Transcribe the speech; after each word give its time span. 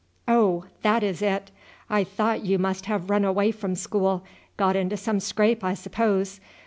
"Oh, 0.27 0.65
that 0.81 1.03
is 1.03 1.21
it! 1.21 1.51
I 1.87 2.03
thought 2.03 2.43
you 2.43 2.57
must 2.57 2.87
have 2.87 3.11
run 3.11 3.23
away 3.23 3.51
from 3.51 3.75
school; 3.75 4.23
got 4.57 4.75
into 4.75 4.97
some 4.97 5.19
scrape, 5.19 5.63
I 5.63 5.75
suppose. 5.75 6.39